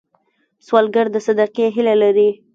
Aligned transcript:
سوالګر 0.65 1.07
د 1.11 1.17
صدقې 1.25 1.65
هیله 1.75 1.95
لري 2.03 2.29